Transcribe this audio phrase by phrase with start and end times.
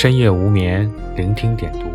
[0.00, 1.90] 深夜无眠，聆听点读。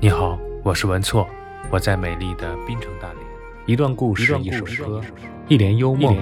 [0.00, 1.24] 你好，我是文措，
[1.70, 3.24] 我在美丽的滨城大连。
[3.64, 5.00] 一段故事，一首歌，
[5.46, 6.16] 一帘幽梦，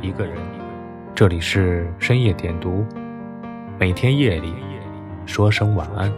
[0.00, 0.36] 一个人。
[1.16, 2.86] 这里是深夜点读，
[3.76, 4.54] 每天夜里
[5.26, 6.12] 说声晚安。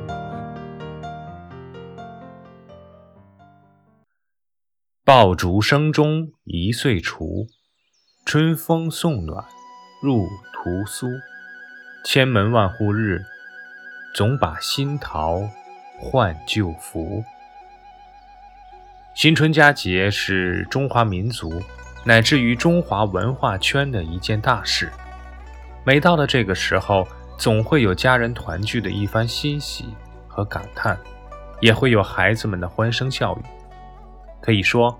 [5.02, 7.46] 爆竹声中一岁除，
[8.26, 9.42] 春风送暖
[10.02, 11.06] 入屠苏。
[12.04, 13.22] 千门万户日。
[14.12, 15.48] 总把新桃
[15.98, 17.22] 换旧符。
[19.14, 21.62] 新春佳节是中华民族
[22.04, 24.90] 乃至于中华文化圈的一件大事。
[25.84, 27.06] 每到了这个时候，
[27.38, 29.94] 总会有家人团聚的一番欣喜
[30.26, 30.98] 和感叹，
[31.60, 33.42] 也会有孩子们的欢声笑语。
[34.40, 34.98] 可以说，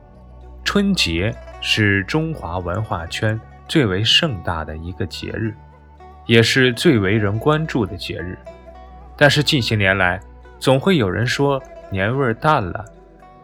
[0.65, 5.55] 春节是中华文化圈最为盛大的一个节日，
[6.27, 8.39] 也是最为人关注的节日。
[9.21, 10.19] 但是近些年来，
[10.59, 12.83] 总会有人说年味儿淡了，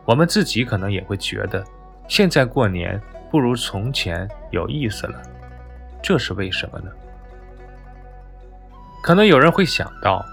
[0.06, 1.62] 我们自己可能也会觉得，
[2.08, 2.98] 现在过年
[3.30, 5.20] 不如从前有意思了。
[6.02, 6.90] 这是为什么呢？
[9.02, 10.24] 可能有人会想到，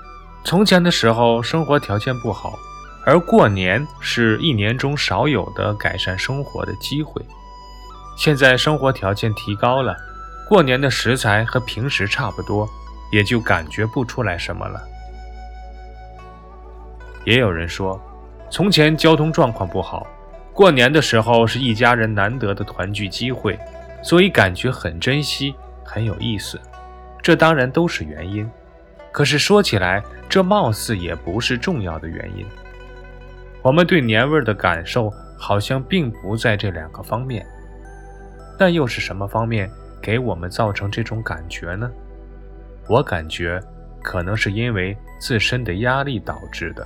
[0.46, 2.58] 从前的时候生活条件不好，
[3.06, 7.22] 而过年是一年中少有的改善生活的机会。
[8.18, 9.94] 现在生活条件提高了，
[10.48, 12.66] 过年的食材和平时差不多，
[13.12, 14.82] 也就感觉不出来什么了。
[17.26, 18.00] 也有人说，
[18.50, 20.06] 从前交通状况不好，
[20.52, 23.58] 过年的时候是一家人难得的团聚机会，
[24.04, 26.60] 所以感觉很珍惜，很有意思。
[27.22, 28.50] 这当然都是原因，
[29.12, 32.46] 可是说起来，这貌似也不是重要的原因。
[33.62, 37.46] 我们对年味的感受好像并不在这两个方面，
[38.60, 39.72] 但又是什么方面
[40.02, 41.90] 给我们造成这种感觉呢？
[42.90, 43.58] 我感觉，
[44.02, 46.86] 可能是因为自身的压力导致的。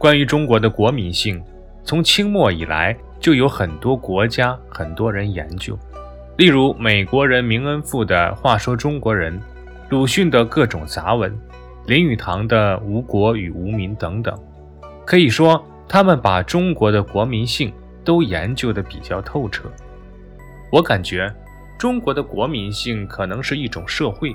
[0.00, 1.44] 关于中国的国民性，
[1.84, 5.78] 从清末以来就有很多国家、很多人研究，
[6.38, 9.38] 例如美国人明恩富的《话说中国人》，
[9.90, 11.38] 鲁迅的各种杂文，
[11.84, 14.34] 林语堂的《吴国与无民》等等。
[15.04, 17.70] 可以说，他们把中国的国民性
[18.02, 19.70] 都研究得比较透彻。
[20.72, 21.30] 我感觉，
[21.76, 24.34] 中国的国民性可能是一种社会。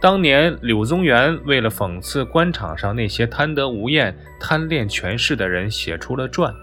[0.00, 6.54] 当年柳宗元为了讽刺官场上那些贪得无厌、贪恋权势的人，写出了传。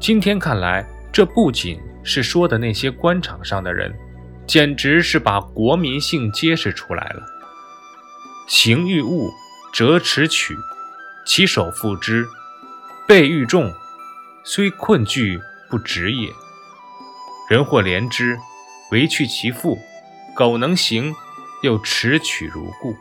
[0.00, 3.94] 今天看来，这不仅是说的那些官场上的人，
[4.44, 7.22] 简直是把国民性揭示出来了。
[8.48, 9.30] 行欲物，
[9.72, 10.56] 折尺取，
[11.24, 12.24] 其手复之；
[13.06, 13.72] 备欲重，
[14.42, 15.38] 虽困惧
[15.70, 16.28] 不止也。
[17.48, 18.36] 人或怜之，
[18.90, 19.78] 唯去其父；
[20.34, 21.14] 苟能行。
[21.62, 22.96] 又持取如故，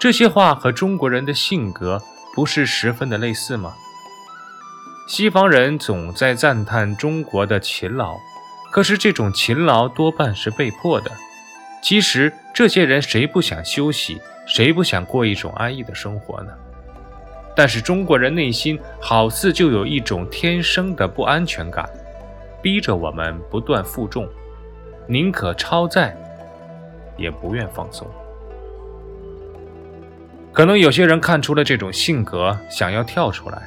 [0.00, 2.00] 这些话和中国人的性格
[2.34, 3.74] 不是十分的类似吗？
[5.08, 8.16] 西方人总在赞叹中国的勤劳，
[8.70, 11.10] 可是这种勤劳多半是被迫的。
[11.82, 16.52] 其实这些人谁不想休息，谁不想过一种安逸的生活呢？
[17.56, 21.88] 但是中国人内心好似就有一种天生的不安全感，
[22.62, 24.28] 逼着我们不断负重，
[25.08, 26.16] 宁可超载。
[27.20, 28.04] 也不愿放松。
[30.52, 33.62] 可能有些人看出了这种性格，想要跳出来，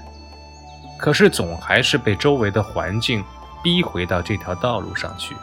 [0.99, 3.23] 可是总还是被周围的环境
[3.63, 5.33] 逼回到这条道路上去。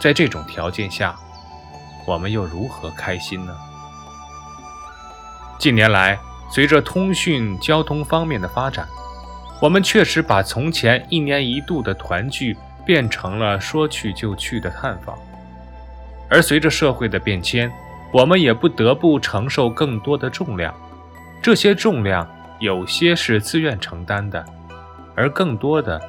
[0.00, 1.14] 在这种条件下，
[2.06, 3.54] 我们又如何开心呢？
[5.58, 6.18] 近年来，
[6.50, 8.88] 随着通讯、交通方面的发展，
[9.60, 15.18] 我们确实把从前一年一度的团聚变成了说去就去的探访。
[16.28, 17.70] 而随着社会的变迁，
[18.12, 20.74] 我们也不得不承受更多的重量。
[21.42, 24.44] 这些重量有些是自愿承担的，
[25.14, 26.00] 而更多的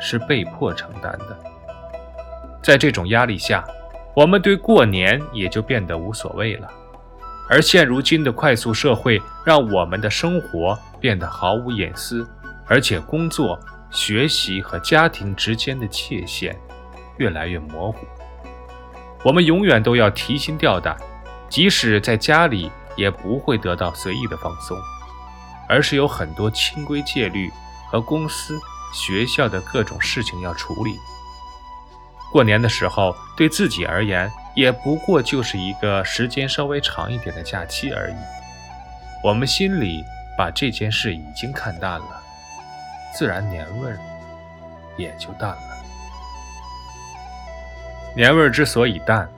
[0.00, 1.38] 是被迫承担的。
[2.62, 3.64] 在这种压力下，
[4.14, 6.68] 我们对过年也就变得无所谓了。
[7.50, 12.26] 而现如今的快速社会，让我们的生活变得毫无隐私，
[12.66, 13.58] 而且工作、
[13.90, 16.54] 学习和家庭之间的界限
[17.16, 18.06] 越来越模糊。
[19.24, 20.96] 我们永远都要提心吊胆，
[21.48, 24.78] 即使在家里也不会得到随意的放松，
[25.68, 27.50] 而是有很多清规戒律
[27.90, 28.58] 和公司、
[28.94, 30.96] 学校的各种事情要处理。
[32.30, 38.14] 过年的时候，对自己而言，也不过就是一个时间稍微长一点的假期而已。
[39.24, 40.04] 我们心里
[40.36, 42.22] 把这件事已经看淡了，
[43.16, 43.98] 自然年味儿
[44.96, 45.77] 也就淡了。
[48.16, 49.28] 年味儿之所以淡，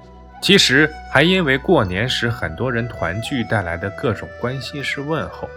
[0.40, 5.48] 其实还因为过年时很多人团聚带来的各种关心式问候。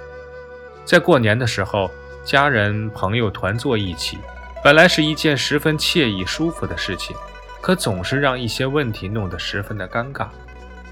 [0.85, 1.89] 在过年的时候，
[2.25, 4.17] 家人朋友团坐一起，
[4.63, 7.15] 本来是一件十分惬意舒服的事情，
[7.61, 10.27] 可总是让一些问题弄得十分的尴尬。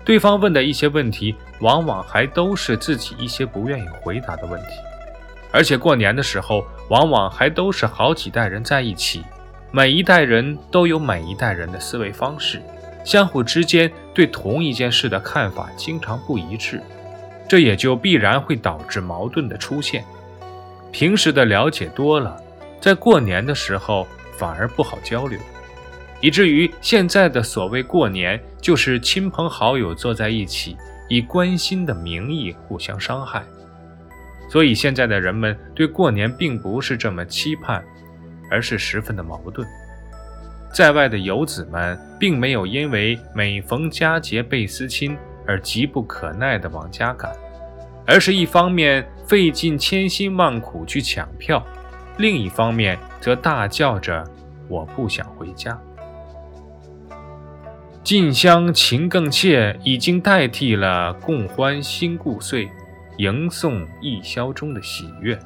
[0.06, 4.68] 对方问的一些问题，往往还都是自己一些不愿意回答的问题。
[5.52, 9.24] 而且过年的时候，往往还都是好几代人在一起，
[9.74, 12.62] 每一代人都有每一代人的思维方式，
[13.06, 16.82] 相互之间对同一件事的看法经常不一致。
[17.48, 20.04] 这也就必然会导致矛盾的出现。
[20.92, 22.38] 平时的了解多了，
[22.82, 24.06] 在过年的时候
[24.38, 25.40] 反而不好交流，
[26.20, 30.76] 以至于现在的所谓过年，就是亲朋好友坐在一起，
[31.08, 33.42] 以关心的名义互相伤害。
[34.50, 37.82] 所以现在的人们对过年并不是这么期盼，
[38.52, 39.68] 而是十分的矛盾。
[40.72, 45.18] 在外的游子们并没有因为每逢佳节倍思亲。
[45.48, 47.36] 而急不可耐地往家赶，
[48.06, 51.66] 而是一方面费尽千辛万苦去抢票，
[52.18, 54.24] 另一方面则大叫着
[54.70, 55.78] “我不想回家”。
[58.06, 62.70] 近乡情更怯已经代替了共欢新故岁、
[63.18, 65.38] 迎送异宵中的喜悦，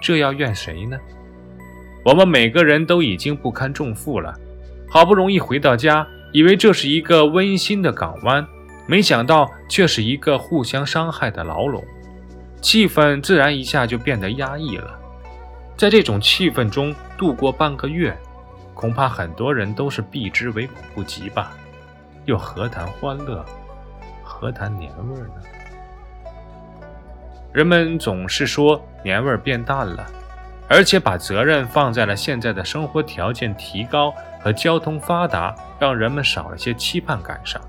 [0.00, 0.98] 这要怨谁呢？
[2.04, 4.34] 我们每个人都已经不堪重负了，
[4.88, 8.46] 好不容易回到家，以为这是一个温馨的港湾。
[8.86, 11.84] 没想到却是一个互相伤害的牢笼，
[12.60, 14.98] 气氛自然一下就变得压抑了。
[15.76, 18.16] 在这种气氛中度过半个月，
[18.74, 21.52] 恐怕很多人都是避之唯恐不及吧。
[22.24, 23.44] 又何谈欢乐，
[24.24, 25.34] 何谈年味呢？
[27.52, 30.06] 人们总是说年味变淡了，
[30.70, 37.60] 而且把责任放在了现在的生活条件提高和交通发达让人们少了些期盼感上。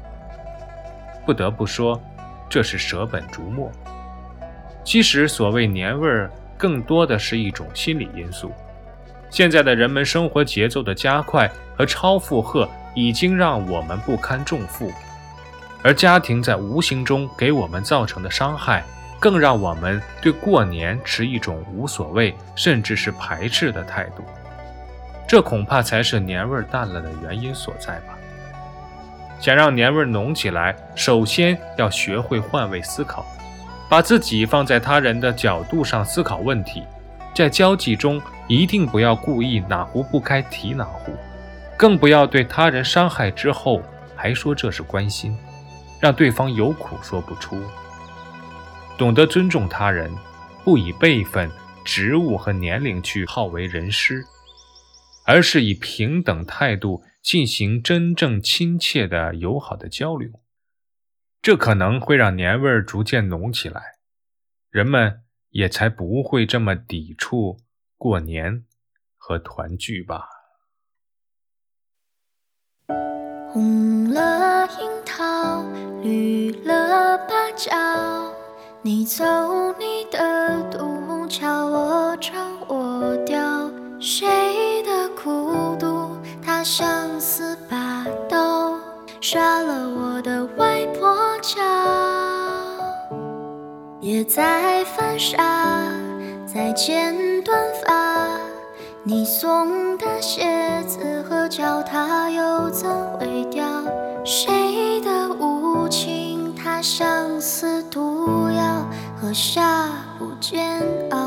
[1.25, 2.00] 不得不说，
[2.48, 3.71] 这是舍本逐末。
[4.83, 8.51] 其实，所谓年味儿，更多的是一种心理因素。
[9.31, 14.92] 现在的人们生活节奏的加快和超负荷，已经让我们不堪重负，
[15.81, 18.83] 而家庭在无形中给我们造成的伤害，
[19.21, 24.23] 更让我们对过年持一种无所谓，甚至是排斥的态度。
[25.27, 28.18] 这恐怕才是年味淡了的原因所在吧。
[29.39, 33.23] 想让年味浓起来，首先要学会换位思考，
[33.88, 36.83] 把自己放在他人的角度上思考问题。
[37.35, 41.13] 在交际中，一定不要故意哪壶不开提哪壶，
[41.77, 43.83] 更不要对他人伤害之后
[44.15, 45.38] 还说这是关心，
[46.00, 47.56] 让对方有苦说不出。
[49.01, 50.15] 懂得尊重他人，
[50.63, 51.50] 不以辈分、
[51.83, 54.24] 职务和年龄去好为人师，
[55.25, 57.03] 而是以平等态度。
[57.24, 60.42] 进行真正亲切的、友好的交流，
[61.39, 63.81] 这可能会让年味儿逐渐浓起来，
[64.71, 67.59] 人们也才不会这么抵触
[67.95, 68.65] 过年
[69.18, 70.27] 和团聚吧。
[73.53, 75.63] 红了樱桃，
[76.01, 77.71] 绿了芭蕉，
[78.83, 79.24] 你走
[79.78, 82.36] 你的独木桥，我唱
[82.68, 83.69] 我调，
[84.00, 86.10] 谁的孤独？
[86.44, 86.89] 他相
[87.19, 88.74] 思把刀，
[89.22, 91.62] 杀了我的外婆桥。
[94.00, 95.38] 也在犯傻，
[96.51, 97.55] 在剪短
[97.86, 98.39] 发。
[99.03, 102.89] 你送的鞋子和脚踏又怎
[103.20, 103.63] 会掉？
[104.25, 106.51] 谁的无情？
[106.63, 107.80] 他相思
[109.31, 109.88] 药，喝下
[110.19, 111.17] 不煎熬。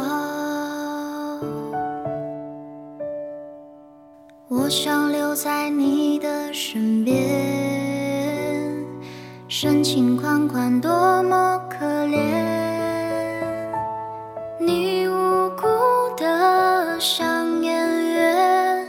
[4.46, 7.16] 我想留在你的身边，
[9.49, 12.20] 深情款款，多么可怜。
[14.61, 15.66] 你无辜
[16.18, 17.75] 的像演
[18.12, 18.87] 员，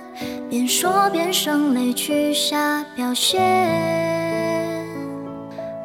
[0.49, 4.83] 边说边声泪去下表现。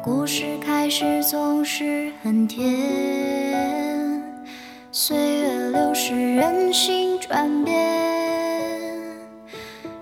[0.03, 3.20] 故事开始总是很甜，
[5.11, 7.77] 岁月流逝，人心转变。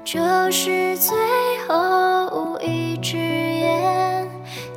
[0.05, 1.17] 这是最
[1.67, 4.27] 后一支烟，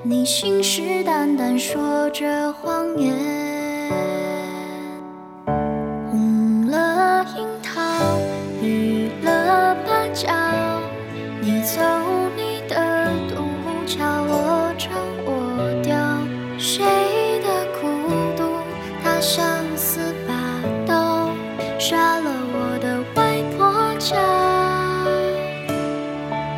[0.02, 3.31] 你信誓旦旦说着谎言。
[21.82, 24.14] 杀了我的外婆家。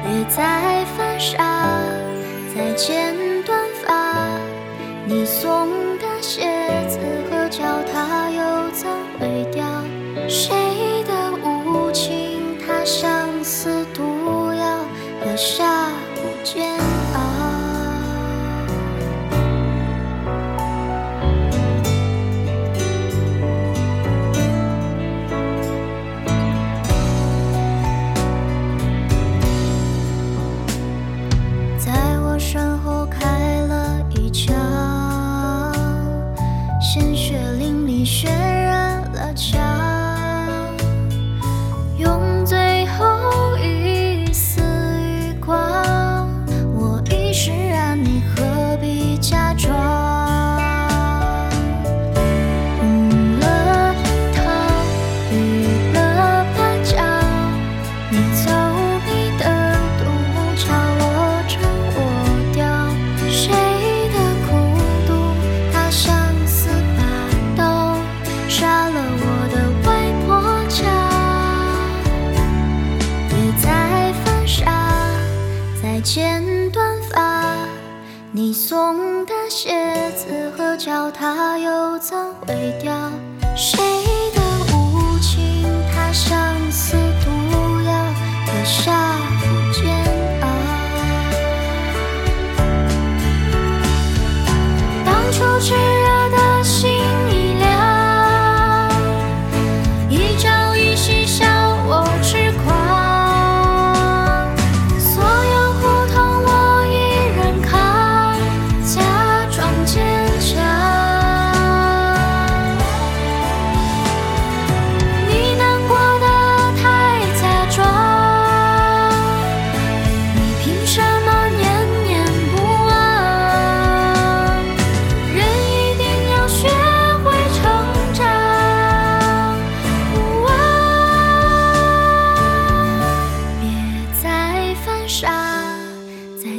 [0.02, 1.80] 别再犯傻，
[2.54, 3.23] 再见。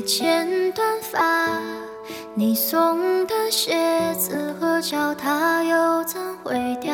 [0.05, 1.59] 剪短发
[2.35, 6.93] 你送的鞋子和脚它又怎会掉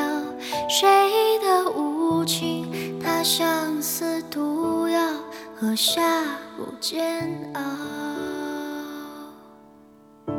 [0.70, 0.88] 谁
[1.39, 5.01] 的无情它像似毒药
[5.53, 6.01] 喝下
[6.56, 7.62] 不煎熬？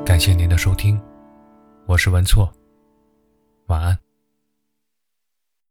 [0.03, 0.99] 感谢您的收听
[1.87, 2.51] 我是文措
[3.67, 3.99] 晚安。